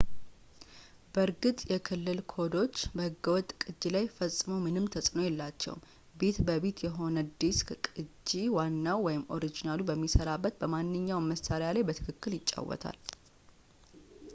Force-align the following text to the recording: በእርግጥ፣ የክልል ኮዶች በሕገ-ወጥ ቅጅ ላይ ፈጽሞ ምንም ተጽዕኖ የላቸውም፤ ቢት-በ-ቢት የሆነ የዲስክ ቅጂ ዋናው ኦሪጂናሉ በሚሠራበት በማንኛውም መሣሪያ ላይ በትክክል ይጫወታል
በእርግጥ፣ 1.13 1.57
የክልል 1.71 2.19
ኮዶች 2.33 2.75
በሕገ-ወጥ 2.95 3.49
ቅጅ 3.63 3.81
ላይ 3.95 4.05
ፈጽሞ 4.15 4.49
ምንም 4.63 4.87
ተጽዕኖ 4.95 5.19
የላቸውም፤ 5.27 5.83
ቢት-በ-ቢት 6.23 6.79
የሆነ 6.87 7.15
የዲስክ 7.27 7.69
ቅጂ 7.89 8.31
ዋናው 8.57 9.07
ኦሪጂናሉ 9.37 9.87
በሚሠራበት 9.91 10.57
በማንኛውም 10.65 11.31
መሣሪያ 11.33 11.69
ላይ 11.77 11.85
በትክክል 11.91 12.35
ይጫወታል 12.41 12.99